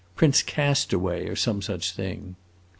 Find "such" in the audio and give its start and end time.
1.61-1.91